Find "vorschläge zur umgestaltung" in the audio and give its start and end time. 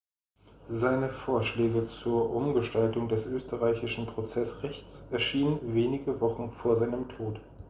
1.09-3.07